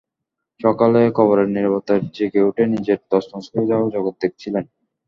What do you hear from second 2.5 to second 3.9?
নিজের তছনছ হয়ে যাওয়া